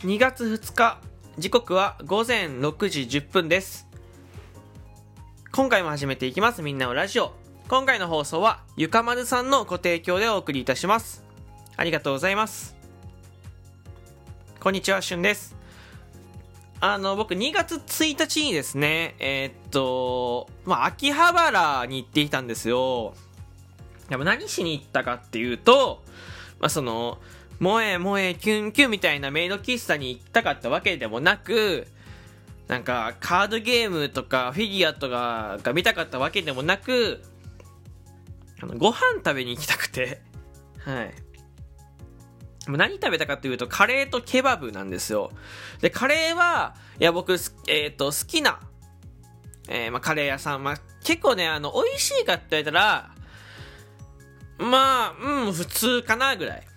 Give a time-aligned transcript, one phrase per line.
[0.00, 0.98] 2月2日
[1.36, 3.86] 時刻は午前6時10分です。
[5.52, 6.62] 今回も始めていきます。
[6.62, 7.34] みんなのラジオ。
[7.68, 11.22] 今回の放送はゆかまるさんのご提供でお送りいたします。
[11.76, 12.74] ありがとうございます。
[14.58, 15.54] こんにちはしゅんです。
[16.80, 23.12] あの僕2月1日にですねえー、っとまあ秋葉原に行っていたんですよ。
[24.08, 26.02] でも何しに行ったかっていうと
[26.58, 27.18] まあその
[27.60, 31.86] 萌え萌えキュンキュンみたいなメイド喫茶に行ったかったわけでもなく、
[32.66, 37.22] なんかカードゲームとかフィギュアとかが見たかったわけでもなく、
[38.62, 40.22] あのご飯食べに行きたくて、
[40.84, 41.14] はい。
[42.68, 45.30] 何食べたかというと、カレーとケバブなんですよ。
[45.80, 48.60] で、カレーは、いや、僕、えっ、ー、と、好きな、
[49.68, 53.10] えー、まあ、カレー屋さん、まあ、結構ね、あの、美味しいかって言われたら、
[54.58, 56.69] まあ、うん、普通かなぐらい。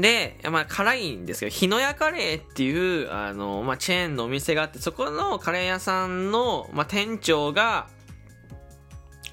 [0.00, 7.88] で、まあ、辛いんですけど、日野屋カレーっていう、あの、まあ、チェーンのお店があって、そこのカレー屋さんの、まあ、店長が、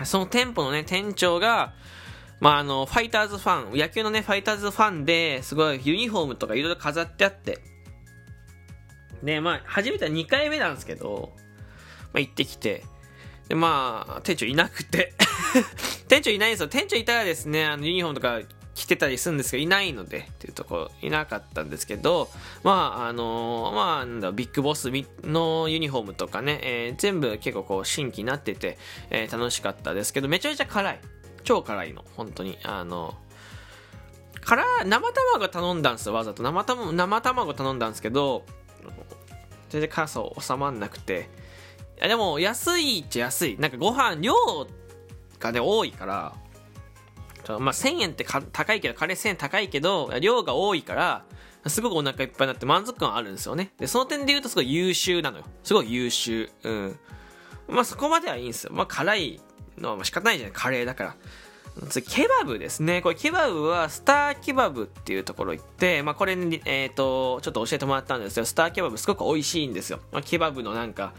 [0.04, 1.74] その店舗のね、店長が、
[2.40, 7.60] まあ、あの、ファイターズファン、野球のね、ファイターズファンで、すごいユニフォームとかいろいろ飾ってあって、
[9.22, 11.34] で、まあ、初めては2回目なんですけど、
[12.12, 12.84] まあ、行ってきて、
[13.50, 15.14] で、まあ、店長いなくて。
[16.08, 16.68] 店長いないんですよ。
[16.68, 22.30] 店長いたらですね、あの、ユニフォームとか来てたりするんですけど、いないので、っていうところ、いなかったんですけど、
[22.62, 24.92] まあ、あのー、まあ、なんだビッグボス
[25.24, 28.78] のユニフォームとかね、えー、全部結構こう、新規になってて、
[29.10, 31.00] えー、楽しかったですけど、めちゃめちゃ辛い。
[31.46, 32.58] 超辛いの、本当に。
[32.64, 33.16] あの、
[34.42, 36.44] 辛、生卵頼んだんですよ、わざと。
[36.44, 38.44] 生卵、生卵頼んだんですけど、
[39.70, 41.30] 全然辛さ収まんなくて。
[41.98, 43.58] いや、でも、安いっちゃ安い。
[43.58, 44.34] なんかご飯、量
[45.40, 46.36] がね、多いから、
[47.60, 51.26] まあ、1000円って高いけど、カレー1000円高いけど、量が多いから、
[51.68, 53.72] すごくお腹いっぱいになって満足感あるんですよね。
[53.80, 55.46] で、その点で言うとすごい優秀なのよ。
[55.64, 56.50] すごい優秀。
[56.64, 57.00] うん。
[57.68, 58.72] まあそこまではいいんですよ。
[58.74, 59.42] まあ辛い
[59.78, 60.54] のは仕方ないじゃない。
[60.54, 61.16] カレーだから。
[61.90, 63.02] 次、ケバブですね。
[63.02, 68.46] これケバブはスターケバブっていうところ行って、まあこれに、えっ、ー、と、ちょっと教えてもらったんですよ。
[68.46, 70.00] スターケバブすごく美味しいんですよ。
[70.12, 71.14] まあ、ケバブのなんか、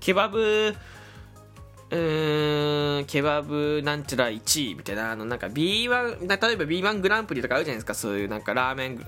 [0.00, 0.74] ケバブ、
[1.90, 9.06] うーん、ケバブなんちゃら1位みたいな、あの、なんか B1、例えば B1 グランプリとかあるじゃないですか、そういうなんかラーメン、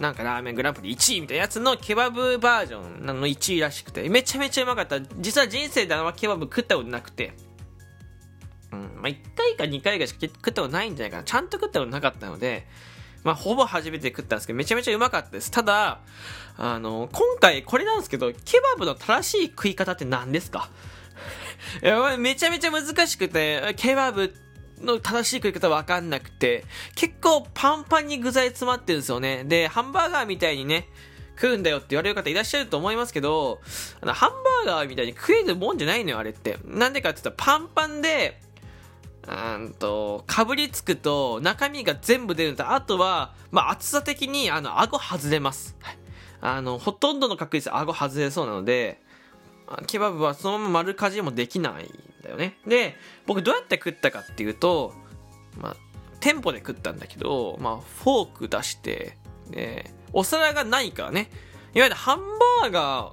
[0.00, 5.00] なんかラーメングランプリ1位みたいなやつのケバブバージョンの1位らしくて、めちゃめちゃうまかった。
[5.00, 7.34] 実は人生であんまケバブ食ったことなくて、
[8.72, 11.24] うん、まあ1回か2回がしか食ったことないんじゃないかな。
[11.24, 12.66] ちゃんと食ったことなかったので、
[13.24, 15.50] まあ、ほぼ初めて食ったんですけど、めちゃめちゃうまかったです。
[15.50, 16.00] ただ、
[16.56, 20.68] あの、今回これなんですけど、ケバブの正しい食い方って何ですか？
[22.18, 24.34] めちゃめちゃ難しくて、ケバブ
[24.80, 26.64] の正しい食い方わかんなくて、
[26.94, 29.44] 結構パンパンに具材詰まってるんですよね。
[29.44, 30.88] で、ハンバーガーみたいにね、
[31.40, 33.60] 食うんだよって言われる方いらっしゃると思いますけど、
[34.00, 34.30] あの、ハン
[34.66, 36.58] バーガーみたいに食えるもんじゃないのよ、あれって。
[36.64, 38.40] なんでかって言ったらパンパンで、
[39.26, 42.74] うんと、かぶりつくと中身が全部出るんだ。
[42.74, 45.76] あとは、まあ、厚さ的に、あの、顎外れます。
[45.80, 45.98] はい。
[46.40, 49.00] あの、ほとんどの確率顎外れそうなので、
[49.86, 51.88] ケバブはそのまま丸かじりもできないん
[52.22, 52.58] だよね。
[52.66, 52.96] で、
[53.26, 54.94] 僕どうやって食ったかっていうと、
[55.56, 55.76] まあ、
[56.20, 59.16] 店舗で食ったんだけど、まあ、フォーク出して、
[59.50, 61.30] で、お皿がないからね、
[61.74, 62.18] いわゆるハン
[62.62, 63.12] バーガ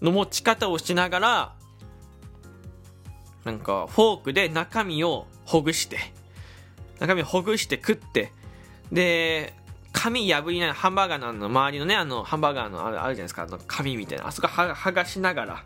[0.00, 1.54] ーの持ち方をしながら、
[3.44, 5.98] なんか、フォークで中身をほぐして、
[7.00, 8.32] 中身をほぐして食って、
[8.92, 9.54] で、
[10.02, 14.26] 紙破りなハンバーガーのあの周りのね、あの、ハンバーガーのあるじゃないですか、あの紙みたいな。
[14.26, 15.64] あそこは剥がしながら、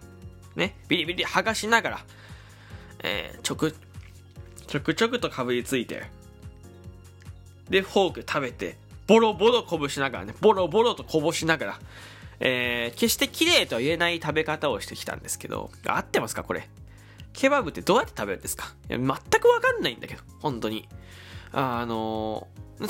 [0.57, 2.01] ね、ビリビリ剥がしながら、
[3.03, 3.75] えー、ちょく、
[4.67, 6.03] ちょくちょくとかぶりついて、
[7.71, 11.81] で、フォーク食べて、ボロボロこぼしながらね、ボロボロとこぼしながら、
[12.41, 16.69] えー、決して綺麗とは言えない食べ方をしてきたんですけど、合ってますかこれ？
[17.33, 18.75] ケバブってどうやって食べるんですか？
[18.91, 20.87] いや全くわかんないんだけど、本当に。
[21.59, 22.47] あの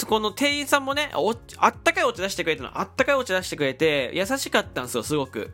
[0.09, 1.13] この店員さんもね、
[1.59, 2.81] あったかいお茶出してくれたの。
[2.81, 5.53] あったかいお茶出してくれて、優しかったんですよ、すごく。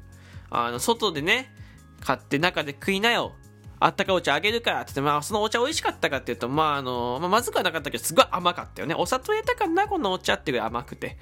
[0.49, 1.53] あの、外でね、
[2.01, 3.33] 買って中で食いなよ。
[3.79, 8.95] あったかいお茶あげるからって言って、まあ、そのお茶美味しかったかっていうと、まあ、あの、まあ、まずくはなかったけど、すごい甘かったよね。
[8.95, 11.19] お砂糖入れたかな、このお茶ってぐらい甘くて。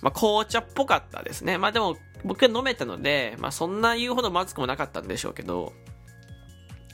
[0.00, 1.58] まあ、紅茶っぽかったですね。
[1.58, 5.74] まあ、でも、僕は飲めたので、まあ、そんな言うほどまずくもなかったんでしょうけど、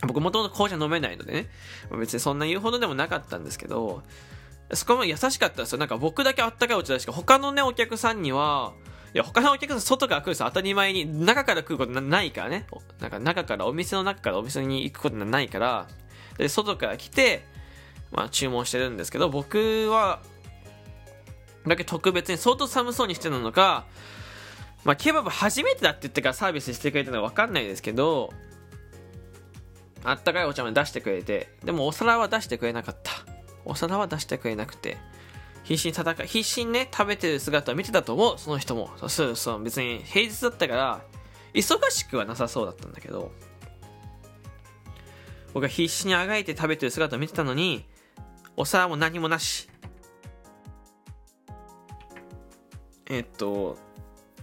[0.06, 1.49] 僕もともと紅茶飲めないのでね、
[1.99, 4.03] 別にそんな言うほどでもなかったんですけど、
[4.73, 5.79] そこも優しかったですよ。
[5.79, 8.73] なんか僕だけあったかいお茶だしか、他のね、お客さんには、
[9.15, 10.47] いや、他のお客さん外から来るんですよ。
[10.47, 11.25] 当たり前に。
[11.25, 12.67] 中から来ることないからね。
[13.01, 15.87] なんか中から、お店の中からお店に行くことないから、
[16.37, 17.47] で、外から来て、
[18.11, 20.21] まあ注文してるんですけど、僕は、
[21.67, 23.87] だけ特別に相当寒そうにしてたのか、
[24.85, 28.33] まあ、ケバブ初めてだって言ってからサービスしてくれたのは分かんないですけど、
[30.05, 33.12] あったかいお茶まで出してくれて、でもお皿は出してくれなかった。
[33.65, 34.99] お皿は出してくれなくて、
[35.65, 38.91] 必死に戦い、必死にね、食べてる姿を見てたと思う、その人も。
[39.09, 41.03] そうそう、別に平日だったから、
[41.55, 43.33] 忙しくはなさそうだったんだけど、
[45.55, 47.87] 僕は必死にあがいて食べてる姿を見てたのに、
[48.56, 49.71] お皿も何もなし。
[53.06, 53.79] えっと、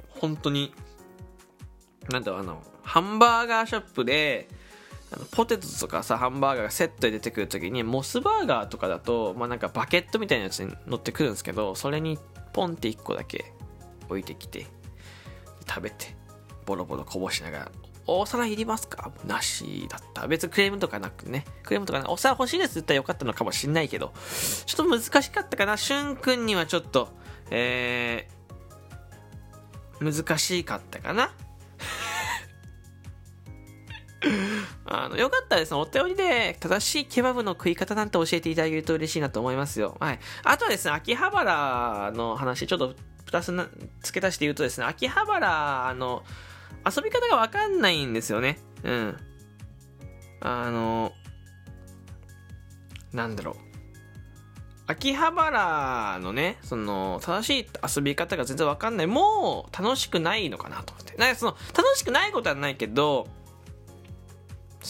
[0.10, 0.74] 本当に、
[2.10, 4.48] なんだろう、あの、ハンバーガーショップで、
[5.32, 12.18] ポテトとかさ、ハンバーガーがセットで出てくるときに、モスバーガーとかだと、まあなんかバケットみたいなやつに乗ってくるんですけど、それに
[12.54, 13.54] ポンって1個だけ
[14.08, 14.68] 置いてきて、
[15.68, 16.16] 食べて、
[16.66, 17.72] ボロボロこぼしながら、
[18.08, 19.12] お皿いりますか？
[19.26, 20.28] なしだった。
[20.28, 21.46] 別にクレームとかなくね。
[21.64, 24.14] クレームとかなお皿欲しいですって言ったらよかったのかもしんないけど、
[24.66, 25.78] ちょっと難しかったかな。
[25.78, 27.10] しゅんくんにはちょっと、
[27.52, 31.32] えー、難しかったかな。
[34.94, 35.80] あの、よかったらですね。
[35.80, 39.96] お便りで正しいケバブの食い方なんて教えていただけると嬉しいなと思いますよ。
[40.02, 40.20] はい。
[40.44, 42.96] あとはですね、秋葉原の話、ちょっと
[43.26, 43.70] プラスな
[44.04, 46.24] 付け足して言うとですね、秋葉原の
[46.86, 48.60] 遊び方がわかんないんですよね。
[48.84, 49.18] うん。
[50.42, 51.14] あの、
[53.14, 53.56] なんだろう。
[54.88, 59.08] 秋葉原のね、その、正しい遊び方が全然わかんない。
[59.08, 61.14] もう、楽しくないのかなと思って。
[61.16, 63.28] なんかその、楽しくないことはないけど、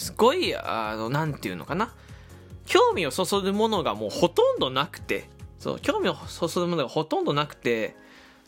[0.02, 1.94] すごい、あの、なんていうのかな。
[2.66, 5.28] 興味をそそるものがもうほとんどなくて、
[5.58, 7.96] そう、興味をそそるものがほとんどなくて、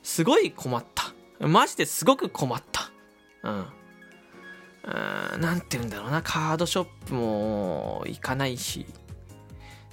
[0.02, 1.14] すごい困った。
[1.46, 2.90] マジですごく困った。
[3.42, 3.66] うん。
[5.34, 8.86] うん、なんて言うんだろうな、カードショップも行かないし、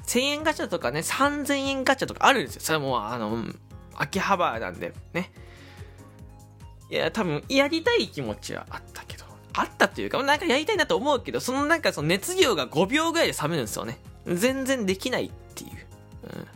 [0.08, 2.62] 1000円ガチャとかね、3000円ガチャとかあるんですよ。
[2.62, 3.46] それもあの、
[3.96, 5.32] 秋葉原なんでね。
[6.90, 9.21] いや、多分、やりたい気持ちはあったけど。
[9.54, 13.98] あったというか、なんかやりたいなと思うけど、そのなんかその熱量が5秒ぐらいで冷めるんですよね。
[14.26, 15.70] 全然できないっていう。
[16.24, 16.48] うん。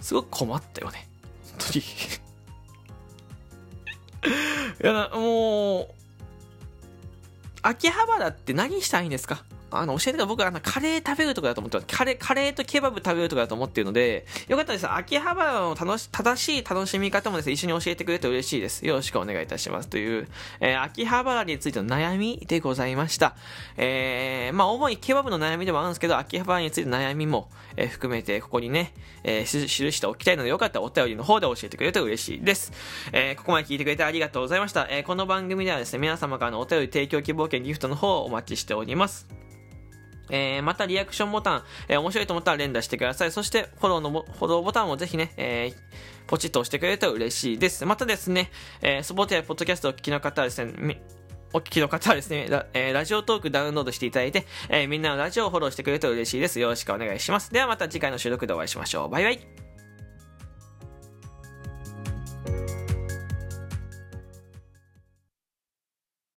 [0.00, 1.08] すごく困ったよね。
[1.58, 1.84] 本当に
[4.82, 5.88] いや、もう、
[7.62, 9.44] 秋葉原って何したいんですか？
[9.78, 11.86] あの、教えてく僕はあの、カレー食べるとかだと思ってます。
[11.96, 14.90] カレー、カレーとケバブ食べるとかだと思ってるので、よかったです。
[14.90, 18.86] 秋葉原の楽し、正しい楽しみ方もですね、一緒に教えてくれて嬉しいです。
[18.86, 19.88] よろしくお願いいたします。
[19.88, 20.28] という、
[20.60, 23.36] えー、秋葉原についての悩みでございました。
[23.76, 32.72] えー、まあ、主にケバブの悩みでもあるんですけど、秋葉原についての悩みも、えー、含めて、ここにね、えー、記しておきたいので、よかったらお便りの方で教えてくれると嬉しいです。
[33.12, 34.86] えー、ここまで聞いてくれてありがとうございました。
[34.90, 39.26] えー、この番組ではですね、皆様からのお便り提供希望券ギフトの方をお待ちしております。
[40.30, 43.32] えー、またリアクションボタン、えー、面白いと思ったら連打してください。
[43.32, 45.74] そしてフォローのフォローボタンもぜひね、えー、
[46.26, 47.84] ポチッと押してくれると嬉しいです。
[47.84, 48.50] またですね、
[48.82, 51.02] えー、スポーティアポッドキャストをお聞きの方はですね、
[51.52, 56.58] お聞きの方はですねラ、えー、ラジオトークダウンロードしていただいて、えー、みんなのラジオをフォローしてくれると嬉しいです。
[56.58, 57.52] よろしくお願いします。
[57.52, 59.08] ではまた次回の収録でお会いしましょう。
[59.08, 59.63] バイバイ。